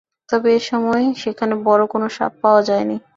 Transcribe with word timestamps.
তবে 0.29 0.49
এ 0.55 0.59
সময় 0.61 1.03
সেখানে 1.15 1.53
বড় 1.67 1.83
কোনো 1.87 2.07
সাপ 2.09 2.33
পাওয়া 2.41 2.61
যায়নি। 2.61 2.97